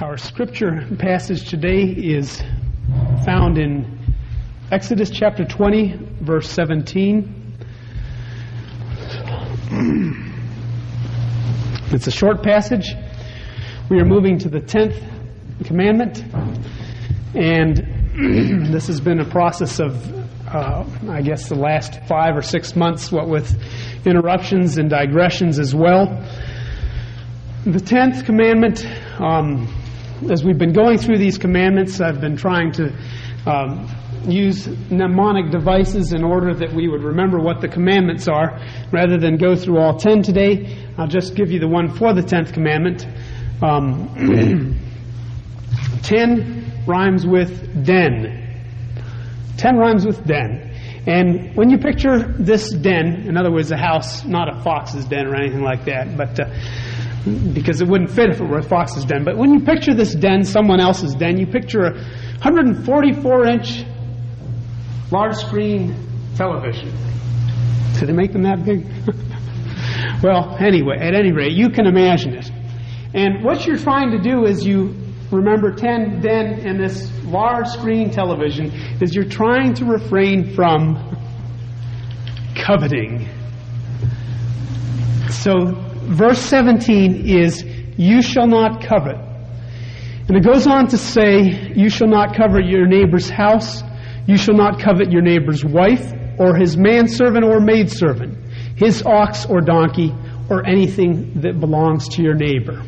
[0.00, 2.42] Our scripture passage today is
[3.24, 3.96] found in
[4.72, 7.56] Exodus chapter 20, verse 17.
[11.92, 12.92] It's a short passage.
[13.88, 15.00] We are moving to the 10th
[15.64, 16.24] commandment,
[17.36, 17.76] and
[18.74, 20.12] this has been a process of,
[20.48, 23.56] uh, I guess, the last five or six months, what with
[24.04, 26.06] interruptions and digressions as well.
[27.64, 28.84] The 10th commandment.
[29.20, 29.68] Um,
[30.30, 32.92] as we've been going through these commandments, I've been trying to
[33.46, 33.88] um,
[34.26, 38.58] use mnemonic devices in order that we would remember what the commandments are.
[38.92, 42.22] Rather than go through all ten today, I'll just give you the one for the
[42.22, 43.06] tenth commandment.
[43.62, 44.80] Um,
[46.02, 48.40] ten rhymes with den.
[49.56, 50.70] Ten rhymes with den.
[51.06, 55.26] And when you picture this den, in other words, a house, not a fox's den
[55.26, 56.46] or anything like that, but uh,
[57.24, 59.24] because it wouldn't fit if it were a fox's den.
[59.24, 63.84] But when you picture this den, someone else's den, you picture a 144 inch
[65.10, 65.96] large screen
[66.36, 66.92] television.
[67.98, 68.86] Did they make them that big?
[70.22, 72.50] well, anyway, at any rate, you can imagine it.
[73.14, 74.94] And what you're trying to do is you
[75.30, 81.16] remember 10 den in this large screen television is you're trying to refrain from
[82.56, 83.28] coveting.
[85.30, 87.64] So verse 17 is,
[87.96, 89.16] You shall not covet.
[90.28, 93.82] And it goes on to say, You shall not covet your neighbor's house,
[94.26, 98.38] you shall not covet your neighbor's wife, or his manservant or maidservant,
[98.76, 100.14] his ox or donkey,
[100.50, 102.82] or anything that belongs to your neighbor.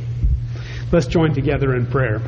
[0.92, 2.20] Let's join together in prayer.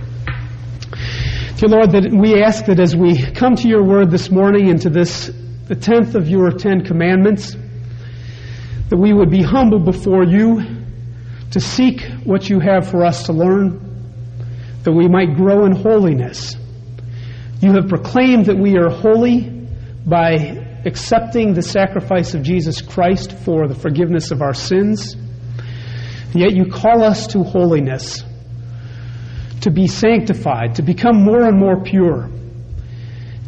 [1.57, 4.81] Dear Lord, that we ask that as we come to your word this morning and
[4.83, 5.31] to this,
[5.67, 7.57] the tenth of your Ten Commandments,
[8.91, 10.78] that we would be humble before you
[11.53, 13.81] to seek what you have for us to learn,
[14.83, 16.57] that we might grow in holiness.
[17.61, 19.67] You have proclaimed that we are holy
[20.07, 25.17] by accepting the sacrifice of Jesus Christ for the forgiveness of our sins.
[26.35, 28.23] Yet you call us to holiness,
[29.63, 32.31] to be sanctified, to become more and more pure.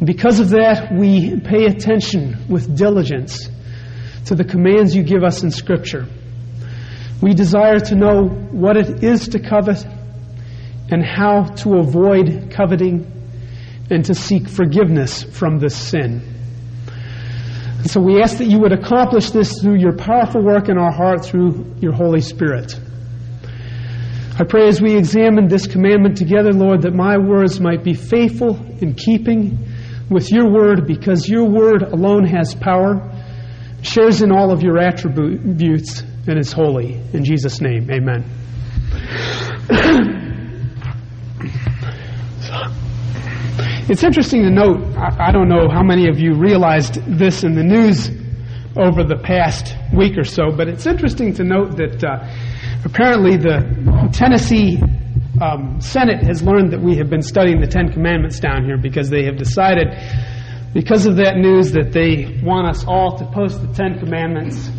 [0.02, 3.48] Because of that, we pay attention with diligence
[4.26, 6.06] to the commands you give us in Scripture.
[7.22, 9.84] We desire to know what it is to covet
[10.90, 13.06] and how to avoid coveting
[13.90, 16.22] and to seek forgiveness from this sin.
[17.78, 20.92] And so we ask that you would accomplish this through your powerful work in our
[20.92, 22.78] heart through your Holy Spirit.
[24.38, 28.56] I pray as we examine this commandment together, Lord, that my words might be faithful
[28.80, 29.58] in keeping
[30.08, 33.12] with your word because your word alone has power,
[33.82, 36.94] shares in all of your attributes, and is holy.
[37.12, 38.24] In Jesus' name, amen.
[43.90, 47.54] it's interesting to note, I, I, don't know how many of you realized this in
[47.54, 48.10] the news
[48.76, 52.26] over the past week or so, but it's interesting to note that uh,
[52.84, 54.80] apparently the Tennessee
[55.40, 59.10] um, Senate has learned that we have been studying the Ten Commandments down here because
[59.10, 59.88] they have decided,
[60.74, 64.70] because of that news, that they want us all to post the Ten Commandments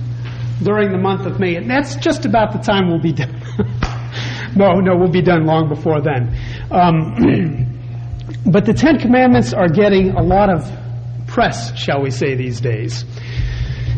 [0.63, 1.55] during the month of May.
[1.55, 3.33] And that's just about the time we'll be done.
[4.55, 6.35] no, no, we'll be done long before then.
[6.71, 7.67] Um,
[8.51, 10.69] but the Ten Commandments are getting a lot of
[11.27, 13.05] press, shall we say, these days.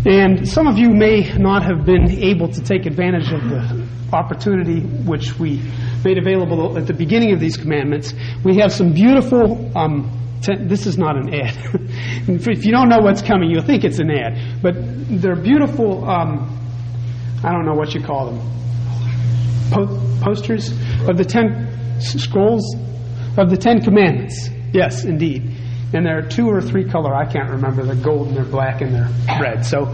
[0.05, 4.81] And some of you may not have been able to take advantage of the opportunity
[4.81, 5.61] which we
[6.03, 8.13] made available at the beginning of these commandments.
[8.43, 11.55] We have some beautiful um, this is not an ad.
[12.27, 14.61] if you don't know what's coming, you'll think it's an ad.
[14.61, 16.59] But they're beautiful, um,
[17.43, 18.39] I don't know what you call them,
[19.71, 20.71] po- posters
[21.07, 22.75] of the ten scrolls
[23.37, 24.49] of the Ten Commandments.
[24.73, 25.57] Yes, indeed.
[25.93, 27.13] And they're two or three color.
[27.13, 27.83] I can't remember.
[27.83, 29.09] They're gold and they're black and they're
[29.39, 29.65] red.
[29.65, 29.85] So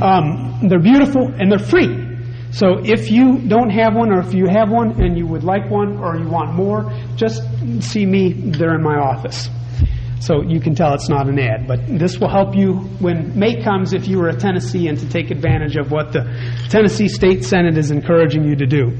[0.00, 2.04] um, they're beautiful and they're free.
[2.52, 5.70] So if you don't have one, or if you have one and you would like
[5.70, 7.42] one, or you want more, just
[7.80, 8.32] see me.
[8.32, 9.50] They're in my office.
[10.20, 11.66] So you can tell it's not an ad.
[11.68, 15.08] But this will help you when May comes if you are a Tennessee and to
[15.08, 16.24] take advantage of what the
[16.70, 18.96] Tennessee State Senate is encouraging you to do.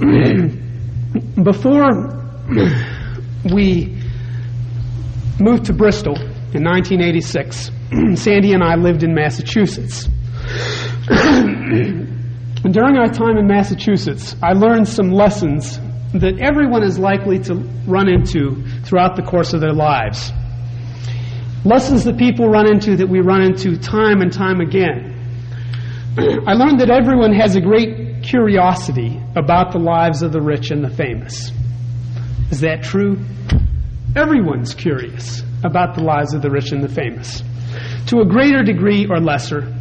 [1.42, 2.12] Before
[3.52, 4.02] we
[5.38, 7.70] moved to Bristol in 1986,
[8.20, 10.08] Sandy and I lived in Massachusetts.
[12.70, 15.78] during our time in Massachusetts, I learned some lessons
[16.14, 17.54] that everyone is likely to
[17.86, 20.32] run into throughout the course of their lives.
[21.64, 25.12] Lessons that people run into that we run into time and time again.
[26.18, 30.82] I learned that everyone has a great curiosity about the lives of the rich and
[30.82, 31.52] the famous.
[32.50, 33.18] Is that true?
[34.14, 37.42] Everyone's curious about the lives of the rich and the famous,
[38.06, 39.74] to a greater degree or lesser,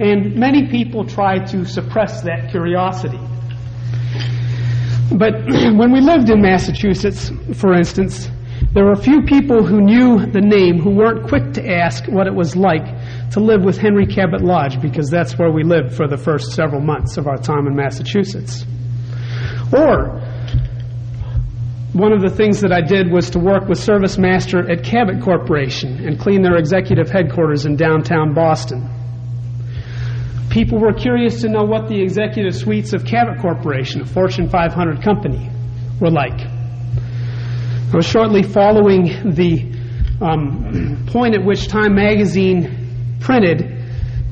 [0.00, 3.20] and many people try to suppress that curiosity.
[5.18, 5.44] But
[5.76, 8.28] when we lived in Massachusetts, for instance,
[8.72, 12.26] there were a few people who knew the name who weren't quick to ask what
[12.26, 12.86] it was like
[13.32, 16.80] to live with Henry Cabot Lodge because that's where we lived for the first several
[16.80, 18.64] months of our time in Massachusetts.
[19.76, 20.20] Or,
[21.92, 25.20] one of the things that I did was to work with Service Master at Cabot
[25.22, 28.88] Corporation and clean their executive headquarters in downtown Boston.
[30.52, 35.02] People were curious to know what the executive suites of Cabot Corporation, a Fortune 500
[35.02, 35.48] company,
[35.98, 36.38] were like.
[37.94, 39.72] Was shortly following the
[40.20, 43.60] um, point at which Time magazine printed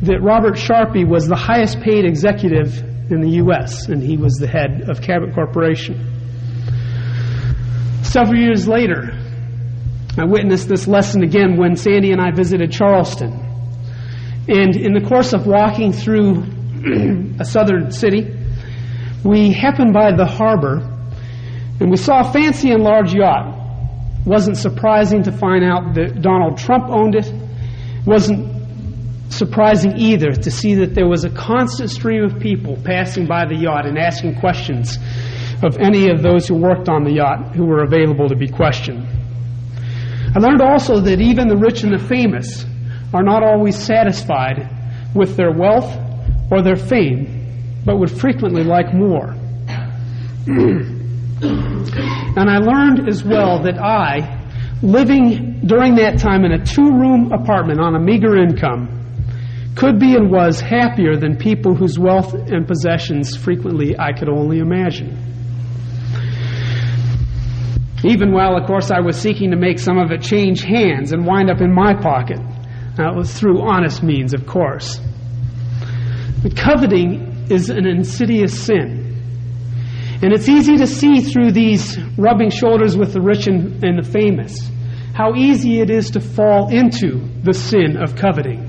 [0.02, 2.78] that Robert Sharpe was the highest paid executive
[3.10, 6.04] in the U.S., and he was the head of Cabot Corporation.
[8.02, 9.18] Several years later,
[10.18, 13.49] I witnessed this lesson again when Sandy and I visited Charleston.
[14.48, 16.44] And in the course of walking through
[17.38, 18.36] a southern city,
[19.24, 20.86] we happened by the harbor
[21.80, 23.56] and we saw a fancy and large yacht.
[24.26, 27.32] Wasn't surprising to find out that Donald Trump owned it.
[28.06, 28.60] Wasn't
[29.32, 33.54] surprising either to see that there was a constant stream of people passing by the
[33.54, 34.98] yacht and asking questions
[35.62, 39.06] of any of those who worked on the yacht who were available to be questioned.
[40.34, 42.64] I learned also that even the rich and the famous
[43.12, 44.68] are not always satisfied
[45.14, 45.96] with their wealth
[46.50, 49.34] or their fame, but would frequently like more.
[51.42, 54.38] And I learned as well that I,
[54.82, 58.96] living during that time in a two room apartment on a meager income,
[59.74, 64.58] could be and was happier than people whose wealth and possessions frequently I could only
[64.58, 65.16] imagine.
[68.04, 71.26] Even while, of course, I was seeking to make some of it change hands and
[71.26, 72.38] wind up in my pocket.
[72.98, 75.00] Was through honest means, of course.
[76.42, 79.06] But coveting is an insidious sin.
[80.22, 84.08] And it's easy to see through these rubbing shoulders with the rich and, and the
[84.08, 84.70] famous
[85.20, 88.64] how easy it is to fall into the sin of coveting.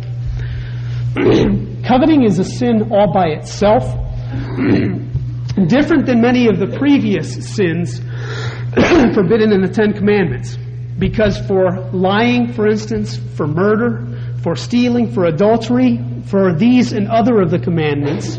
[1.87, 3.83] coveting is a sin all by itself,
[5.67, 7.99] different than many of the previous sins
[9.13, 10.57] forbidden in the Ten Commandments.
[10.99, 14.10] Because for lying, for instance, for murder,
[14.43, 18.37] for stealing, for adultery, for these and other of the commandments,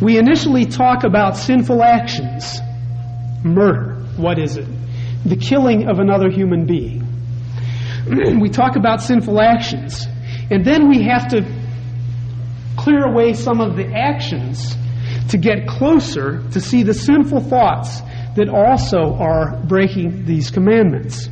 [0.00, 2.60] we initially talk about sinful actions.
[3.42, 4.66] Murder, what is it?
[5.24, 7.06] The killing of another human being.
[8.40, 10.06] we talk about sinful actions.
[10.50, 11.42] And then we have to
[12.76, 14.76] clear away some of the actions
[15.30, 18.00] to get closer to see the sinful thoughts
[18.36, 21.28] that also are breaking these commandments.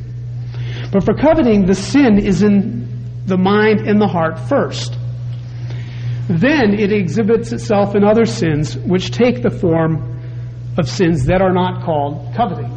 [0.93, 2.87] But for coveting, the sin is in
[3.25, 4.95] the mind and the heart first.
[6.29, 10.21] Then it exhibits itself in other sins which take the form
[10.77, 12.69] of sins that are not called coveting.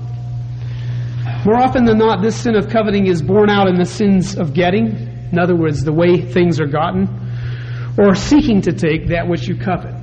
[1.44, 4.54] More often than not, this sin of coveting is borne out in the sins of
[4.54, 4.86] getting,
[5.30, 7.08] in other words, the way things are gotten,
[7.98, 9.94] or seeking to take that which you covet.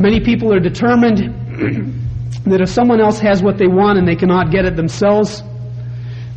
[0.00, 1.18] Many people are determined
[2.46, 5.42] that if someone else has what they want and they cannot get it themselves,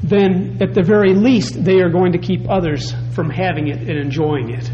[0.04, 3.98] then at the very least they are going to keep others from having it and
[3.98, 4.70] enjoying it.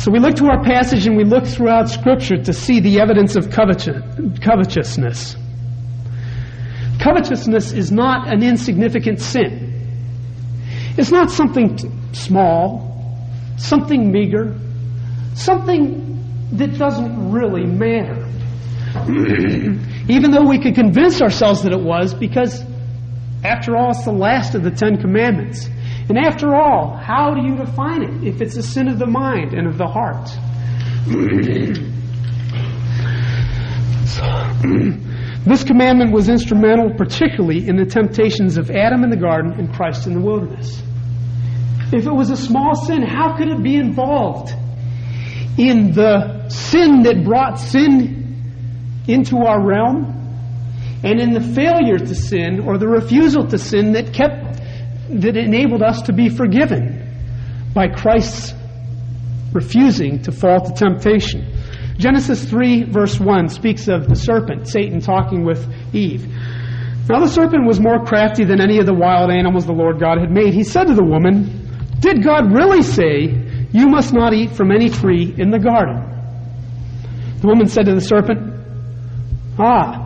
[0.00, 3.34] So we look to our passage and we look throughout Scripture to see the evidence
[3.34, 5.36] of covetousness.
[7.00, 9.72] Covetousness is not an insignificant sin.
[10.96, 11.78] It's not something
[12.12, 13.18] small,
[13.56, 14.56] something meager,
[15.34, 18.28] something that doesn't really matter.
[20.08, 22.62] Even though we could convince ourselves that it was, because
[23.44, 25.68] after all, it's the last of the Ten Commandments.
[26.08, 29.54] And after all, how do you define it if it's a sin of the mind
[29.54, 30.28] and of the heart?
[35.44, 40.06] this commandment was instrumental, particularly in the temptations of Adam in the garden and Christ
[40.06, 40.82] in the wilderness.
[41.92, 44.52] If it was a small sin, how could it be involved
[45.58, 50.25] in the sin that brought sin into our realm?
[51.06, 54.60] And in the failure to sin or the refusal to sin that kept
[55.08, 58.52] that enabled us to be forgiven by Christ's
[59.52, 61.46] refusing to fall to temptation.
[61.96, 66.26] Genesis 3, verse 1, speaks of the serpent, Satan, talking with Eve.
[67.08, 70.18] Now, the serpent was more crafty than any of the wild animals the Lord God
[70.18, 70.54] had made.
[70.54, 71.70] He said to the woman,
[72.00, 76.02] Did God really say, You must not eat from any tree in the garden?
[77.40, 78.54] The woman said to the serpent,
[79.56, 80.05] Ah,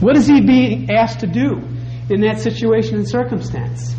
[0.00, 1.60] what is he being asked to do
[2.08, 3.94] in that situation and circumstance?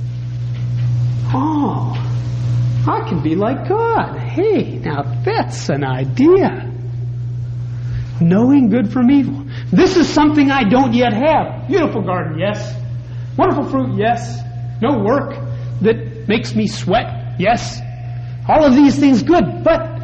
[1.34, 1.94] Oh,
[2.88, 4.18] I can be like God.
[4.18, 6.74] Hey, now that's an idea.
[8.22, 9.46] Knowing good from evil.
[9.72, 11.68] This is something I don't yet have.
[11.68, 12.76] Beautiful garden, yes.
[13.38, 14.42] Wonderful fruit, yes.
[14.82, 15.36] No work
[15.82, 17.80] that makes me sweat, yes.
[18.48, 20.00] All of these things good, but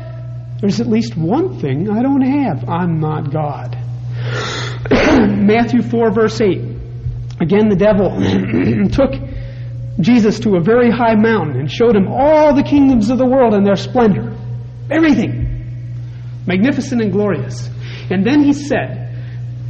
[0.61, 2.69] there's at least one thing I don't have.
[2.69, 3.77] I'm not God.
[4.91, 6.57] Matthew 4, verse 8.
[7.41, 8.09] Again, the devil
[8.89, 9.11] took
[9.99, 13.53] Jesus to a very high mountain and showed him all the kingdoms of the world
[13.53, 14.35] and their splendor.
[14.91, 16.43] Everything.
[16.45, 17.69] Magnificent and glorious.
[18.09, 19.11] And then he said,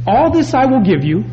[0.06, 1.24] All this I will give you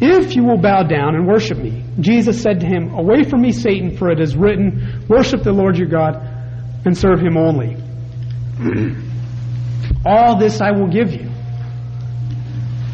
[0.00, 1.84] if you will bow down and worship me.
[2.00, 5.76] Jesus said to him, Away from me, Satan, for it is written, Worship the Lord
[5.76, 6.16] your God
[6.84, 7.76] and serve him only.
[10.06, 11.33] All this I will give you.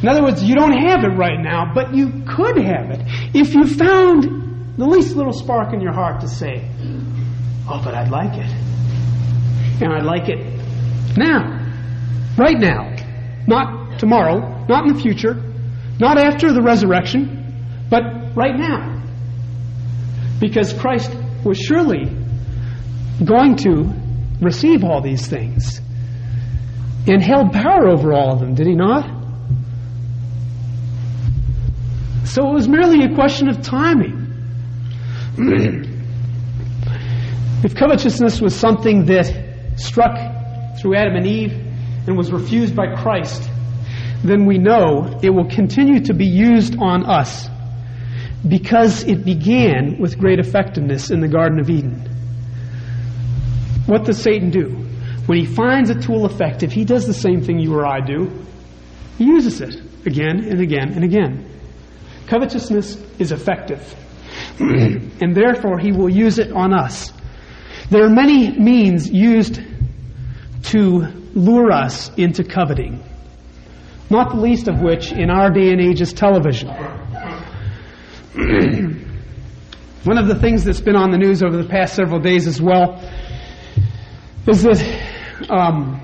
[0.03, 3.03] In other words, you don't have it right now, but you could have it
[3.35, 6.67] if you found the least little spark in your heart to say,
[7.69, 8.51] Oh, but I'd like it.
[9.83, 10.39] And I'd like it
[11.17, 11.59] now.
[12.37, 12.97] Right now.
[13.47, 15.35] Not tomorrow, not in the future,
[15.99, 18.03] not after the resurrection, but
[18.35, 19.03] right now.
[20.41, 21.11] Because Christ
[21.45, 22.07] was surely
[23.25, 23.93] going to
[24.41, 25.81] receive all these things
[27.07, 29.20] and held power over all of them, did he not?
[32.31, 34.15] So it was merely a question of timing.
[37.65, 39.35] if covetousness was something that
[39.75, 40.17] struck
[40.81, 41.53] through Adam and Eve
[42.07, 43.51] and was refused by Christ,
[44.23, 47.49] then we know it will continue to be used on us
[48.47, 51.97] because it began with great effectiveness in the Garden of Eden.
[53.87, 54.69] What does Satan do?
[55.27, 58.31] When he finds a tool effective, he does the same thing you or I do.
[59.19, 59.75] He uses it
[60.07, 61.50] again and again and again.
[62.31, 63.83] Covetousness is effective,
[64.61, 67.13] and therefore he will use it on us.
[67.91, 69.61] There are many means used
[70.67, 73.03] to lure us into coveting,
[74.11, 76.69] not the least of which in our day and age is television.
[80.05, 82.63] One of the things that's been on the news over the past several days as
[82.63, 83.03] well
[84.47, 86.01] is that um,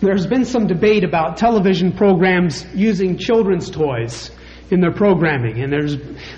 [0.00, 4.30] there's been some debate about television programs using children's toys
[4.74, 5.96] in their programming, and there's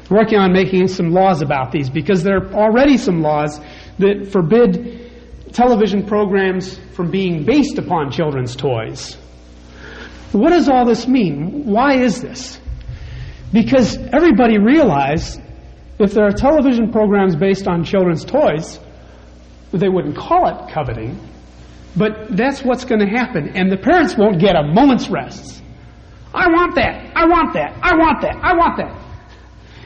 [0.09, 3.59] working on making some laws about these because there are already some laws
[3.99, 5.11] that forbid
[5.53, 9.15] television programs from being based upon children's toys.
[10.33, 11.65] What does all this mean?
[11.65, 12.61] Why is this?
[13.53, 15.41] Because everybody realized
[15.99, 18.79] if there are television programs based on children's toys,
[19.73, 21.19] they wouldn't call it coveting,
[21.97, 25.63] but that's what's going to happen, and the parents won't get a moment's rest.
[26.37, 28.95] I want that, I want that, I want that, I want that.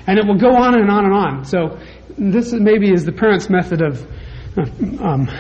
[0.07, 1.45] And it will go on and on and on.
[1.45, 1.79] So
[2.19, 4.05] this maybe is the parents' method of
[5.01, 5.31] um,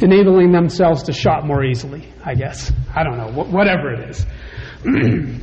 [0.00, 2.72] enabling themselves to shop more easily, I guess.
[2.94, 4.26] I don't know, whatever it is.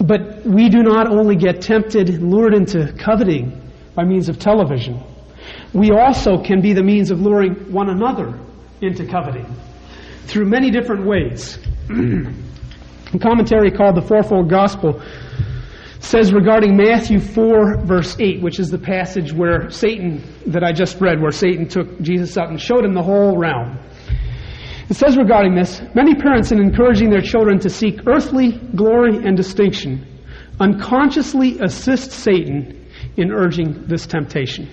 [0.00, 5.02] but we do not only get tempted lured into coveting by means of television,
[5.72, 8.38] we also can be the means of luring one another
[8.82, 9.46] into coveting
[10.26, 11.58] through many different ways.
[13.14, 15.00] A commentary called The Fourfold Gospel
[16.00, 21.00] says regarding Matthew 4, verse 8, which is the passage where Satan, that I just
[21.00, 23.78] read, where Satan took Jesus up and showed him the whole realm.
[24.88, 29.36] It says regarding this, many parents, in encouraging their children to seek earthly glory and
[29.36, 30.06] distinction,
[30.60, 34.68] unconsciously assist Satan in urging this temptation.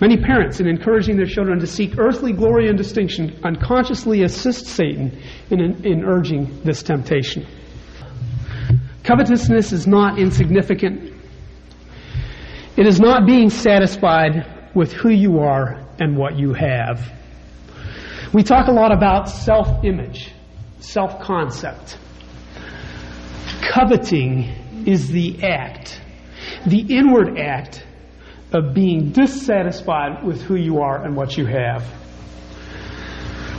[0.00, 5.20] Many parents, in encouraging their children to seek earthly glory and distinction, unconsciously assist Satan
[5.50, 7.46] in, in urging this temptation.
[9.04, 11.12] Covetousness is not insignificant.
[12.78, 17.12] It is not being satisfied with who you are and what you have.
[18.32, 20.32] We talk a lot about self image,
[20.78, 21.98] self concept.
[23.60, 26.00] Coveting is the act,
[26.64, 27.84] the inward act
[28.52, 31.84] of being dissatisfied with who you are and what you have.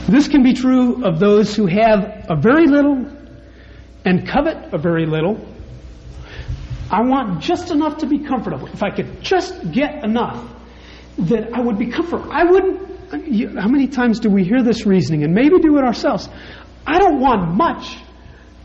[0.08, 3.06] This can be true of those who have a very little
[4.04, 5.40] and covet a very little,
[6.90, 8.66] I want just enough to be comfortable.
[8.66, 10.46] If I could just get enough,
[11.16, 12.30] then I would be comfortable.
[12.30, 12.90] I wouldn't.
[13.58, 16.28] How many times do we hear this reasoning and maybe do it ourselves?
[16.86, 17.96] I don't want much,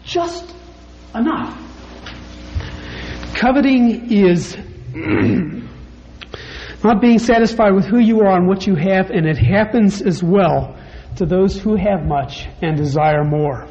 [0.03, 0.53] just
[1.13, 1.55] enough.
[3.36, 4.57] Coveting is
[6.88, 10.24] not being satisfied with who you are and what you have, and it happens as
[10.24, 10.74] well
[11.17, 13.67] to those who have much and desire more.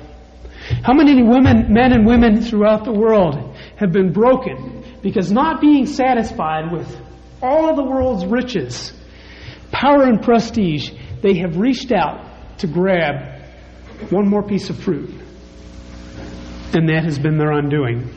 [0.82, 5.86] How many women, men and women throughout the world have been broken because not being
[5.86, 6.94] satisfied with
[7.40, 8.92] all of the world's riches,
[9.72, 10.90] power and prestige,
[11.22, 13.40] they have reached out to grab
[14.10, 15.10] one more piece of fruit.
[16.74, 18.12] And that has been their undoing.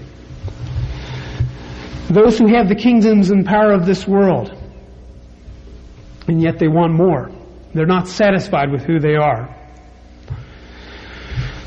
[2.09, 4.58] Those who have the kingdoms and power of this world,
[6.29, 7.31] and yet they want more.
[7.73, 9.55] They're not satisfied with who they are.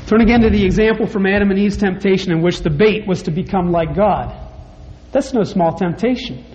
[0.07, 3.23] Turn again to the example from Adam and Eve's temptation in which the bait was
[3.23, 4.35] to become like God.
[5.11, 6.45] That's no small temptation.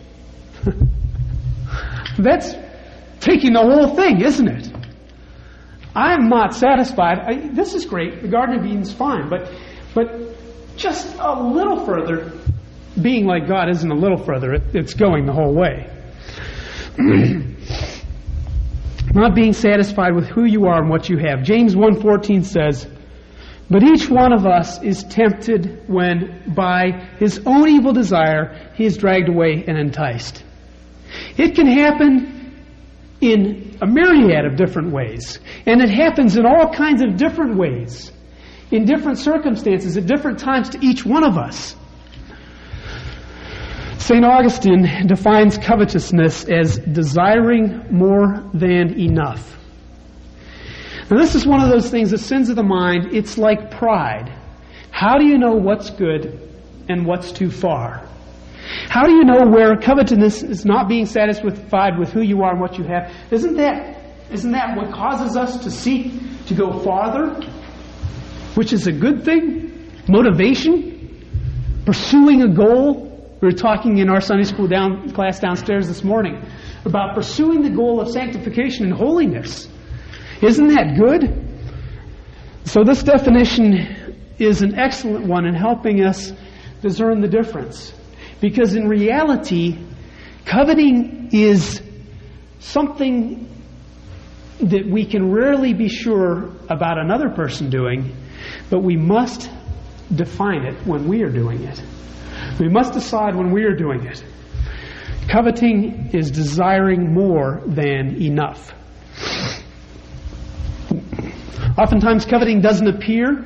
[2.19, 2.55] That's
[3.21, 4.73] taking the whole thing, isn't it?
[5.95, 7.19] I'm not satisfied.
[7.19, 8.23] I, this is great.
[8.23, 9.53] The Garden of Eden's fine, but
[9.95, 10.37] but
[10.77, 12.33] just a little further,
[13.01, 14.55] being like God isn't a little further.
[14.55, 15.91] It, it's going the whole way.
[19.19, 21.43] not being satisfied with who you are and what you have.
[21.43, 22.87] James 1:14 says,
[23.71, 28.97] "But each one of us is tempted when by his own evil desire he is
[28.97, 30.45] dragged away and enticed."
[31.37, 32.35] It can happen
[33.21, 35.41] in a myriad of different ways.
[35.67, 38.13] And it happens in all kinds of different ways,
[38.71, 41.75] in different circumstances, at different times to each one of us.
[43.99, 44.25] St.
[44.25, 49.57] Augustine defines covetousness as desiring more than enough.
[51.11, 54.33] Now, this is one of those things, the sins of the mind, it's like pride.
[54.93, 56.41] How do you know what's good
[56.89, 58.07] and what's too far?
[58.89, 62.61] How do you know where covetousness is not being satisfied with who you are and
[62.61, 63.13] what you have?
[63.31, 66.13] Isn't that, isn't that what causes us to seek
[66.47, 67.35] to go farther?
[68.55, 69.91] Which is a good thing?
[70.09, 70.95] Motivation?
[71.85, 73.08] Pursuing a goal?
[73.41, 76.45] We were talking in our Sunday school down, class downstairs this morning
[76.85, 79.69] about pursuing the goal of sanctification and holiness.
[80.43, 81.45] Isn't that good?
[82.65, 86.33] So this definition is an excellent one in helping us
[86.83, 87.93] discern the difference.
[88.41, 89.79] Because in reality,
[90.45, 91.81] coveting is
[92.59, 93.49] something
[94.61, 98.17] that we can rarely be sure about another person doing,
[98.69, 99.49] but we must
[100.13, 101.81] define it when we are doing it.
[102.59, 104.25] We must decide when we are doing it.
[105.29, 108.73] Coveting is desiring more than enough.
[111.79, 113.45] Oftentimes, coveting doesn't appear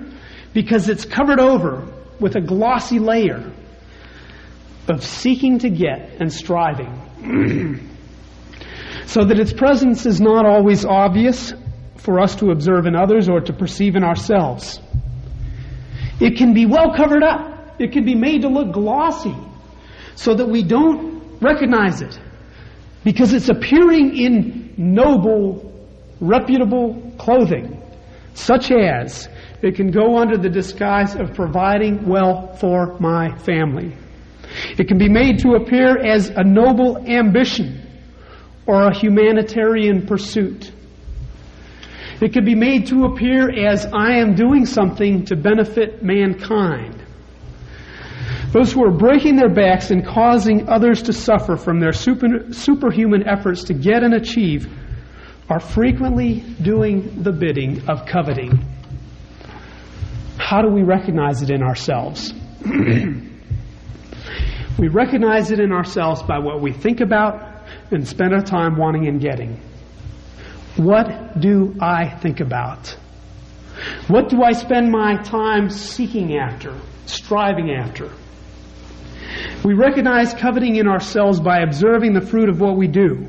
[0.55, 1.87] because it's covered over
[2.20, 3.53] with a glossy layer
[4.88, 7.90] of seeking to get and striving.
[9.07, 11.53] so that its presence is not always obvious
[11.96, 14.81] for us to observe in others or to perceive in ourselves.
[16.20, 17.52] It can be well covered up.
[17.79, 19.35] It can be made to look glossy
[20.15, 22.19] so that we don't recognize it
[23.05, 25.73] because it's appearing in noble,
[26.21, 27.83] reputable clothing,
[28.35, 29.29] such as
[29.63, 33.97] it can go under the disguise of providing well for my family.
[34.79, 37.81] It can be made to appear as a noble ambition
[38.67, 40.71] or a humanitarian pursuit.
[42.21, 47.02] It can be made to appear as I am doing something to benefit mankind.
[48.53, 53.27] Those who are breaking their backs and causing others to suffer from their super, superhuman
[53.27, 54.71] efforts to get and achieve
[55.49, 58.65] are frequently doing the bidding of coveting.
[60.38, 62.33] How do we recognize it in ourselves?
[64.79, 69.07] We recognize it in ourselves by what we think about and spend our time wanting
[69.07, 69.61] and getting.
[70.77, 72.88] What do I think about?
[74.09, 76.75] What do I spend my time seeking after,
[77.07, 78.11] striving after?
[79.64, 83.29] We recognize coveting in ourselves by observing the fruit of what we do.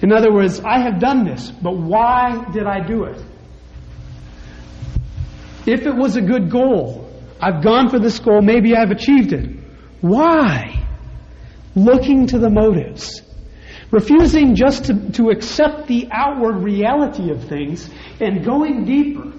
[0.00, 3.20] In other words, I have done this, but why did I do it?
[5.66, 9.50] If it was a good goal, I've gone for this goal, maybe I've achieved it.
[10.00, 10.86] Why?
[11.74, 13.22] Looking to the motives.
[13.90, 17.88] Refusing just to, to accept the outward reality of things
[18.20, 19.32] and going deeper.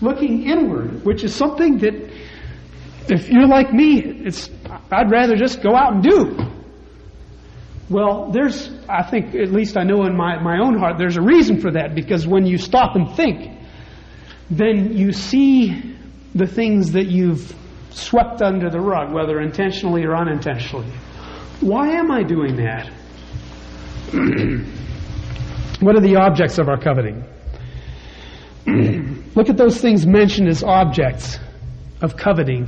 [0.00, 1.94] Looking inward, which is something that,
[3.08, 4.50] if you're like me, it's,
[4.90, 6.38] I'd rather just go out and do.
[7.88, 11.22] Well, there's, I think, at least I know in my, my own heart, there's a
[11.22, 13.52] reason for that because when you stop and think,
[14.50, 15.96] then you see
[16.34, 17.54] the things that you've
[17.90, 20.90] swept under the rug, whether intentionally or unintentionally.
[21.60, 22.88] Why am I doing that?
[25.80, 27.24] what are the objects of our coveting?
[29.34, 31.38] Look at those things mentioned as objects
[32.02, 32.66] of coveting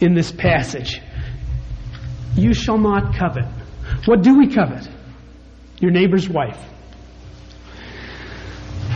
[0.00, 1.00] in this passage.
[2.36, 3.46] You shall not covet.
[4.06, 4.88] What do we covet?
[5.80, 6.58] Your neighbor's wife.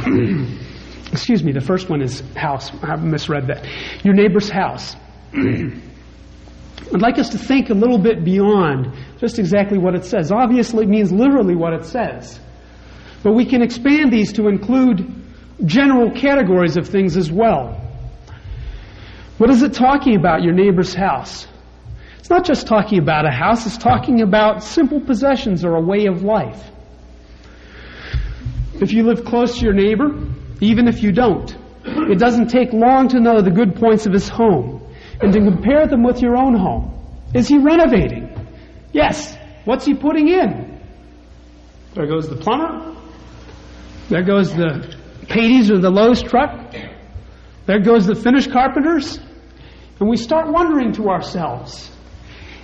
[1.12, 2.70] Excuse me, the first one is house.
[2.82, 3.66] I misread that.
[4.04, 4.96] Your neighbor's house.
[5.34, 10.30] I'd like us to think a little bit beyond just exactly what it says.
[10.30, 12.38] Obviously, it means literally what it says.
[13.22, 15.22] But we can expand these to include
[15.64, 17.81] general categories of things as well.
[19.42, 21.48] What is it talking about, your neighbor's house?
[22.20, 26.06] It's not just talking about a house, it's talking about simple possessions or a way
[26.06, 26.62] of life.
[28.74, 30.16] If you live close to your neighbor,
[30.60, 34.28] even if you don't, it doesn't take long to know the good points of his
[34.28, 34.80] home
[35.20, 36.94] and to compare them with your own home.
[37.34, 38.46] Is he renovating?
[38.92, 39.36] Yes.
[39.64, 40.80] What's he putting in?
[41.94, 42.96] There goes the plumber.
[44.08, 44.96] There goes the
[45.28, 46.76] Patey's or the Lowe's truck.
[47.66, 49.18] There goes the finished carpenters.
[50.02, 51.88] And we start wondering to ourselves.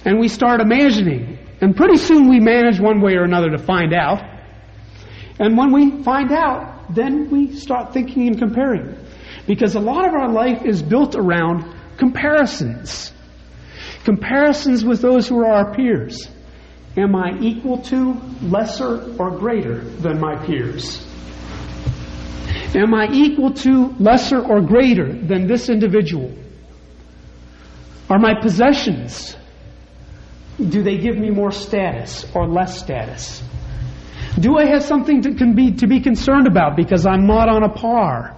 [0.05, 1.39] And we start imagining.
[1.61, 4.21] And pretty soon we manage one way or another to find out.
[5.39, 8.93] And when we find out, then we start thinking and comparing.
[9.47, 13.13] Because a lot of our life is built around comparisons.
[14.03, 16.27] Comparisons with those who are our peers.
[16.97, 21.07] Am I equal to, lesser, or greater than my peers?
[22.75, 26.35] Am I equal to, lesser, or greater than this individual?
[28.11, 29.37] Are my possessions,
[30.57, 33.43] do they give me more status or less status?
[34.39, 37.65] Do I have something to, can be, to be concerned about because I'm not on
[37.65, 38.35] a par?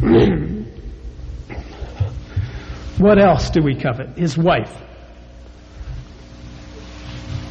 [2.98, 4.16] what else do we covet?
[4.16, 4.72] His wife.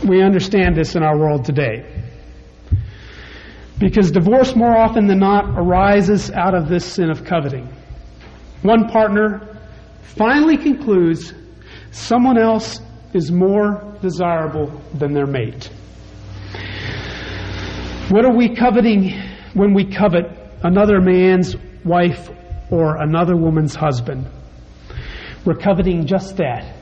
[0.07, 2.03] We understand this in our world today.
[3.77, 7.67] Because divorce more often than not arises out of this sin of coveting.
[8.61, 9.48] One partner
[10.15, 11.33] finally concludes
[11.91, 12.79] someone else
[13.13, 15.69] is more desirable than their mate.
[18.09, 19.11] What are we coveting
[19.53, 20.25] when we covet
[20.63, 22.29] another man's wife
[22.71, 24.27] or another woman's husband?
[25.45, 26.75] We're coveting just that.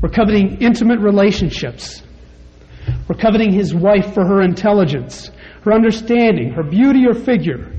[0.00, 2.02] We're coveting intimate relationships.
[3.08, 5.30] We're coveting his wife for her intelligence,
[5.64, 7.72] her understanding, her beauty or figure,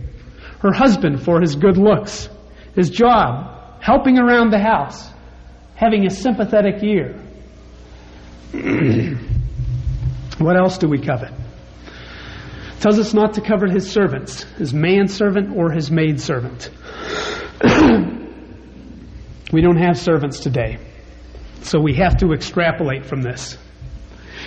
[0.60, 2.30] her husband for his good looks,
[2.76, 5.12] his job, helping around the house,
[5.76, 7.20] having a sympathetic ear.
[10.40, 11.32] what else do we covet?
[12.80, 16.70] Tells us not to covet his servants, his manservant or his maidservant.
[19.52, 20.80] we don't have servants today,
[21.62, 23.58] so we have to extrapolate from this.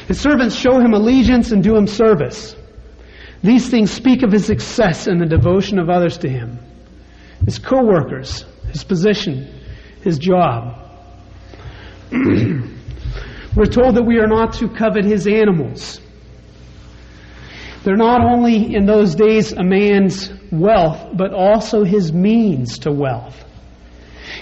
[0.08, 2.56] His servants show him allegiance and do him service.
[3.42, 6.58] These things speak of his success and the devotion of others to him.
[7.44, 9.48] His co-workers, his position,
[10.02, 10.78] his job.
[12.12, 16.00] We're told that we are not to covet his animals.
[17.84, 23.44] They're not only in those days a man's wealth, but also his means to wealth.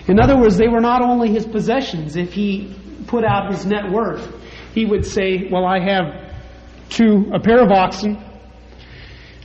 [0.07, 2.17] In other words, they were not only his possessions.
[2.17, 4.29] If he put out his net worth,
[4.75, 6.35] he would say, Well, I have
[6.91, 8.23] two, a pair of oxen,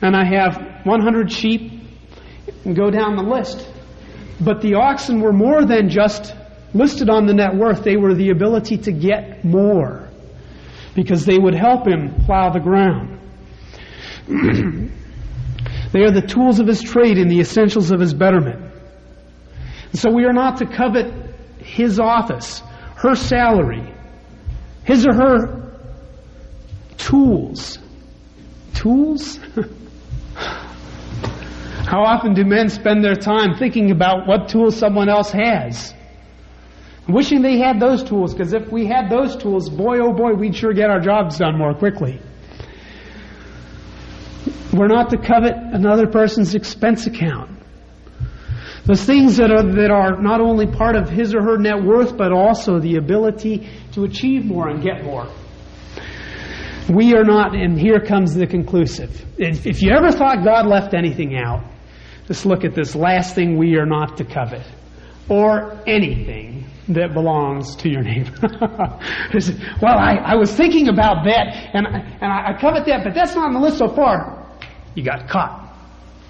[0.01, 1.71] and I have 100 sheep,
[2.65, 3.67] and go down the list.
[4.39, 6.33] But the oxen were more than just
[6.73, 10.09] listed on the net worth, they were the ability to get more
[10.93, 13.19] because they would help him plow the ground.
[14.27, 18.73] they are the tools of his trade and the essentials of his betterment.
[19.93, 21.13] So we are not to covet
[21.59, 22.61] his office,
[22.95, 23.93] her salary,
[24.83, 25.71] his or her
[26.97, 27.79] tools.
[28.73, 29.39] Tools?
[31.87, 35.93] How often do men spend their time thinking about what tools someone else has?
[37.07, 40.55] Wishing they had those tools, because if we had those tools, boy oh boy, we'd
[40.55, 42.19] sure get our jobs done more quickly.
[44.73, 47.51] We're not to covet another person's expense account.
[48.85, 52.17] Those things that are, that are not only part of his or her net worth,
[52.17, 55.27] but also the ability to achieve more and get more.
[56.89, 59.23] We are not, and here comes the conclusive.
[59.37, 61.63] If, if you ever thought God left anything out,
[62.27, 64.65] just look at this last thing we are not to covet,
[65.29, 68.31] or anything that belongs to your neighbor.
[69.81, 73.35] well, I, I was thinking about that, and, and I, I covet that, but that's
[73.35, 74.47] not on the list so far.
[74.93, 75.75] You got caught.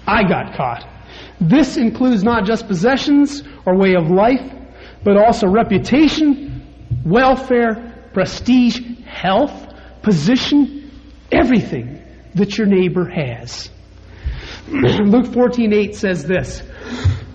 [0.06, 0.86] I got caught.
[1.40, 4.52] This includes not just possessions or way of life,
[5.04, 6.66] but also reputation,
[7.04, 10.90] welfare, prestige, health, position,
[11.30, 12.02] everything
[12.34, 13.70] that your neighbor has.
[14.68, 16.62] Luke 14:8 says this.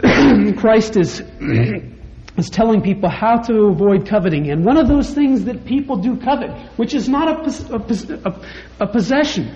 [0.60, 1.22] Christ is
[2.38, 4.50] is telling people how to avoid coveting.
[4.52, 8.42] And one of those things that people do covet, which is not a, a,
[8.82, 9.56] a, possession.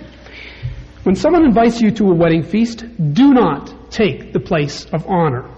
[1.04, 5.50] When someone invites you to a wedding feast, do not take the place of honor.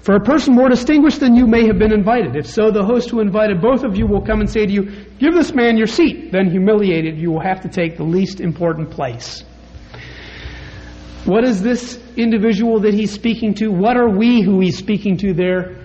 [0.00, 2.36] For a person more distinguished than you may have been invited.
[2.36, 4.84] If so, the host who invited both of you will come and say to you,
[5.18, 6.30] Give this man your seat.
[6.30, 9.44] Then, humiliated, you will have to take the least important place.
[11.28, 13.68] What is this individual that he's speaking to?
[13.68, 15.76] What are we who he's speaking to there?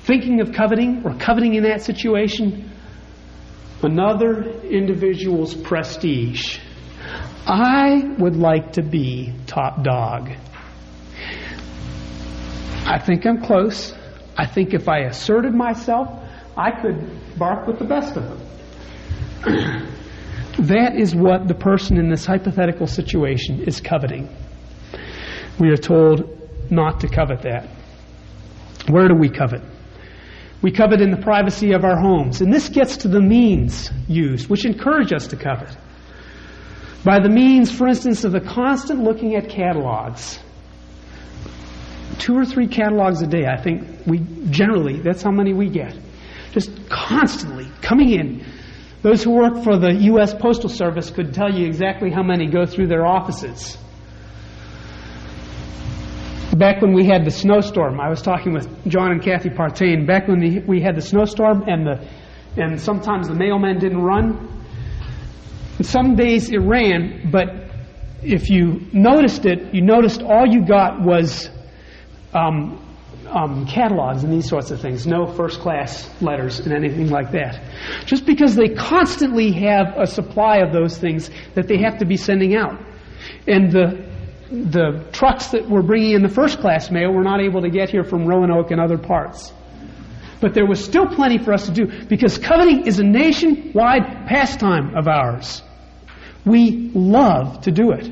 [0.00, 2.70] Thinking of coveting or coveting in that situation?
[3.82, 6.58] Another individual's prestige.
[7.46, 10.28] I would like to be top dog.
[12.84, 13.94] I think I'm close.
[14.36, 16.10] I think if I asserted myself,
[16.58, 19.88] I could bark with the best of them.
[20.66, 24.28] that is what the person in this hypothetical situation is coveting.
[25.58, 27.68] We are told not to covet that.
[28.88, 29.62] Where do we covet?
[30.62, 32.40] We covet in the privacy of our homes.
[32.40, 35.76] And this gets to the means used, which encourage us to covet.
[37.04, 40.38] By the means, for instance, of the constant looking at catalogs
[42.18, 43.46] two or three catalogs a day.
[43.46, 45.96] I think we generally, that's how many we get.
[46.52, 48.46] Just constantly coming in.
[49.02, 50.32] Those who work for the U.S.
[50.32, 53.76] Postal Service could tell you exactly how many go through their offices.
[56.56, 60.06] Back when we had the snowstorm, I was talking with John and Kathy Partain.
[60.06, 62.06] Back when the, we had the snowstorm and the
[62.56, 64.64] and sometimes the mailman didn't run.
[65.82, 67.48] Some days it ran, but
[68.22, 71.50] if you noticed it, you noticed all you got was
[72.32, 72.80] um,
[73.28, 77.60] um, catalogs and these sorts of things, no first class letters and anything like that.
[78.06, 82.16] Just because they constantly have a supply of those things that they have to be
[82.16, 82.80] sending out.
[83.48, 84.13] And the,
[84.62, 87.90] the trucks that were bringing in the first class mail were not able to get
[87.90, 89.52] here from Roanoke and other parts.
[90.40, 94.94] But there was still plenty for us to do because coveting is a nationwide pastime
[94.94, 95.62] of ours.
[96.44, 98.10] We love to do it.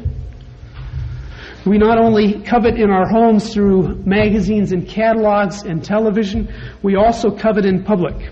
[1.66, 6.52] We not only covet in our homes through magazines and catalogs and television,
[6.82, 8.30] we also covet in public.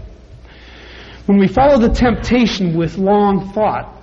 [1.26, 3.96] When we follow the temptation with long thought,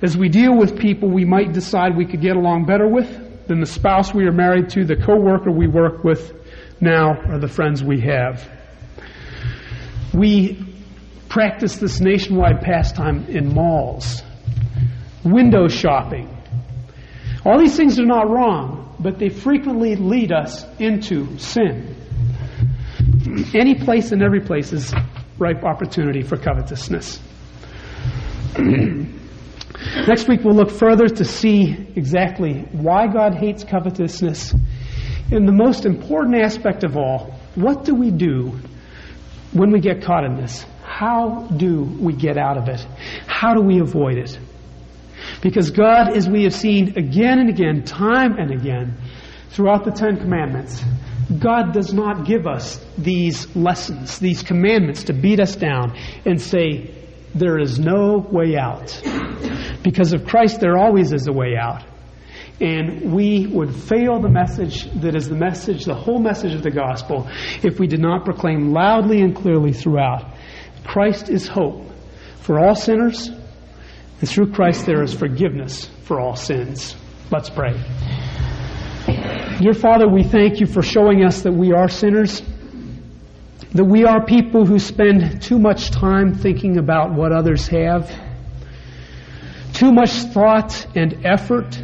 [0.00, 3.60] as we deal with people we might decide we could get along better with than
[3.60, 6.32] the spouse we are married to, the coworker we work with
[6.80, 8.48] now, or the friends we have.
[10.14, 10.64] We
[11.28, 14.22] practice this nationwide pastime in malls,
[15.24, 16.38] window shopping,
[17.44, 21.94] all these things are not wrong, but they frequently lead us into sin.
[23.54, 24.92] Any place and every place is
[25.38, 27.20] ripe opportunity for covetousness.
[30.06, 34.52] Next week, we'll look further to see exactly why God hates covetousness.
[35.30, 38.58] And the most important aspect of all, what do we do
[39.52, 40.64] when we get caught in this?
[40.82, 42.84] How do we get out of it?
[43.26, 44.38] How do we avoid it?
[45.42, 48.96] Because God, as we have seen again and again, time and again,
[49.50, 50.82] throughout the Ten Commandments,
[51.38, 56.94] God does not give us these lessons, these commandments to beat us down and say,
[57.38, 59.00] there is no way out.
[59.82, 61.84] Because of Christ, there always is a way out.
[62.60, 66.72] And we would fail the message that is the message, the whole message of the
[66.72, 67.28] gospel,
[67.62, 70.34] if we did not proclaim loudly and clearly throughout
[70.84, 71.84] Christ is hope
[72.40, 73.28] for all sinners
[74.20, 76.96] and through Christ there is forgiveness for all sins.
[77.30, 77.74] Let's pray.
[79.60, 82.42] Dear Father, we thank you for showing us that we are sinners,
[83.72, 88.10] that we are people who spend too much time thinking about what others have,
[89.74, 91.80] too much thought and effort,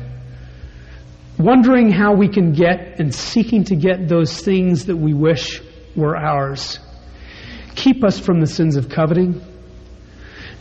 [1.38, 5.60] wondering how we can get and seeking to get those things that we wish
[5.94, 6.78] were ours.
[7.74, 9.40] Keep us from the sins of coveting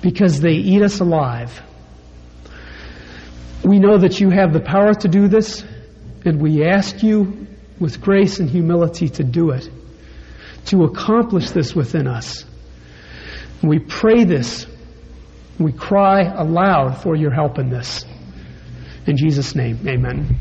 [0.01, 1.61] because they eat us alive.
[3.63, 5.63] We know that you have the power to do this,
[6.25, 7.47] and we ask you
[7.79, 9.69] with grace and humility to do it,
[10.65, 12.45] to accomplish this within us.
[13.61, 14.67] We pray this.
[15.59, 18.05] We cry aloud for your help in this.
[19.05, 20.37] In Jesus' name, amen.